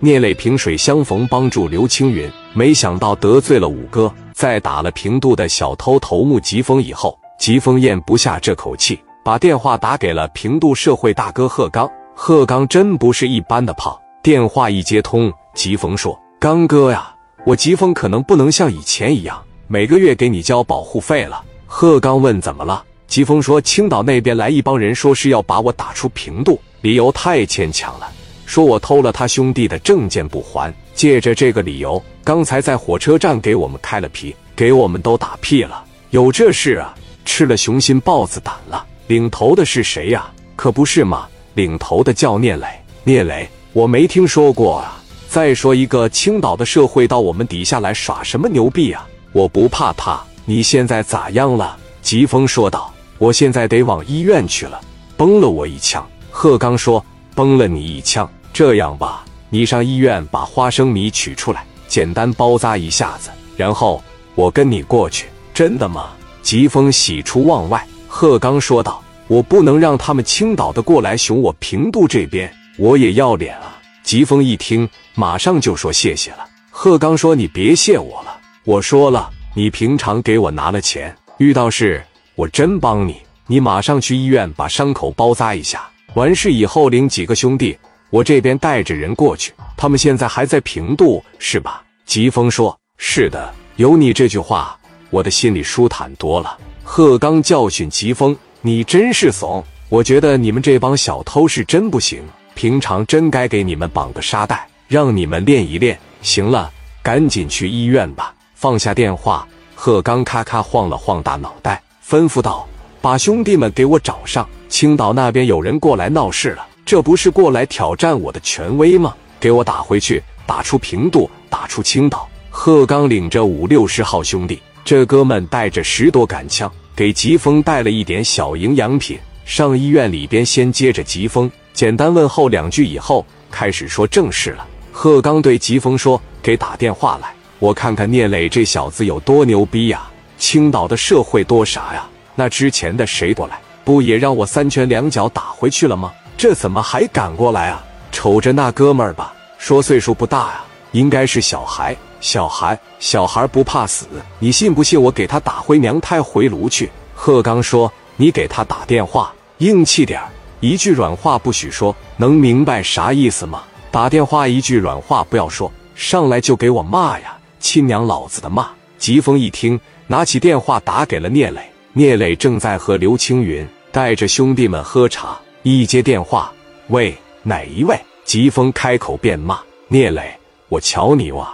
[0.00, 11.90] 聂磊萍水相逢，帮助刘青云，没想到得罪了五哥，在打了平度的小偷头目疾风以后，疾风咽不下这口气，把电话打给了平度社会大哥贺刚。
[12.14, 17.14] 贺刚真不是一般的胖，电话一接通，疾风说：“刚哥呀，
[17.46, 28.10] 我疾风可能不能像以前一样每个月给你交保护费了。”贺刚问：“怎么了？”疾风说：“青岛那边来一帮人，说是要把我打出平度，理由太牵强了，
[28.46, 35.84] 说我偷了他兄弟的证件不还，借着这个理由，刚才在火车站给我们开了皮，给我们都打屁了。
[36.10, 36.94] 有这事啊？
[37.24, 38.86] 吃了雄心豹子胆了？
[39.08, 40.30] 领头的是谁呀？
[40.54, 41.26] 可不是嘛？
[41.54, 42.66] 领头的叫聂磊。
[43.04, 45.02] 聂磊，我没听说过啊。
[45.28, 49.06] 再说一个青岛的社会到我们底下来耍什么牛逼啊？
[49.32, 50.22] 我不怕他。
[50.44, 52.92] 你现在咋样了？”疾风说道。
[53.18, 54.78] 我现在得往医院去了，
[55.16, 56.06] 崩了我一枪。
[56.30, 57.02] 贺刚说
[57.34, 64.02] ：“崩了你一枪，这样吧，你上医院把花生米取出来，简单包扎一下子，然后
[64.34, 66.06] 我跟你过去。”真的吗？
[66.40, 67.86] 疾风喜出望外。
[68.08, 76.48] 贺刚说道：“我不能让他们青岛的过来熊我平度这边，我也要脸啊。”疾风一听，马上就说谢谢了。
[76.70, 82.02] 贺刚说：“你别谢我了，我说了，你平常给我拿了钱，遇到事。”
[82.34, 85.86] 我真帮你，你马上去医院把伤口包扎一下。
[86.14, 87.76] 完事以后领几个兄弟，
[88.10, 89.52] 我这边带着人过去。
[89.76, 91.82] 他们现在还在平度，是吧？
[92.04, 94.78] 疾风说：“是的，有你这句话，
[95.10, 99.62] 我的心里舒坦多了。”贺刚教训疾风：“你真是怂！
[99.88, 102.22] 我觉得你们这帮小偷是真不行，
[102.54, 105.98] 平常真该给你们绑个沙袋，让你们练一练。
[106.22, 111.82] 行了，赶紧去医院吧。”放下电话，贺刚咔咔晃了晃大脑袋。
[112.08, 112.66] 吩咐道
[113.02, 114.48] ：“把兄弟们给我找上！
[114.68, 119.12] 青岛那边有人过来闹事了，这不是过来挑战我的权威吗？
[119.40, 134.64] 给我打回去，打出平度，打出青岛！”贺刚领着五六十号兄弟，这哥们带着十多杆枪，给疾风带了一点小营养品，上医院里边先接着疾风，简单问候两句以后，开始说正事了。
[134.92, 140.08] 贺刚对疾风说：“给打电话来，我看看聂磊这小子有多牛逼呀！”
[140.38, 142.08] 青岛的社会多啥呀？
[142.36, 146.12] 那之前的谁过来，不也让我三拳两脚打回去了吗？
[146.36, 147.84] 这怎么还赶过来啊？
[148.12, 151.96] 瞅着那哥们儿吧，说岁数不大呀，应该是小孩。
[152.20, 154.06] 小孩，小孩不怕死，
[154.38, 156.90] 你信不信我给他打回娘胎回炉去？
[157.14, 160.20] 贺刚说：“你给他打电话，硬气点
[160.60, 163.62] 一句软话不许说，能明白啥意思吗？
[163.90, 169.78] 打电话一句软话不要说，上来就给我骂呀，亲娘老子的骂！”疾风一听。
[170.08, 171.60] 拿起电话打给了聂磊，
[171.92, 175.36] 聂磊正在和刘青云带着兄弟们喝茶。
[175.68, 176.52] 一接电话，
[176.90, 177.12] 喂，
[177.42, 177.98] 哪一位？
[178.24, 179.58] 疾风开口便骂
[179.90, 180.32] ：“聂磊，
[180.68, 181.52] 我瞧你哇！”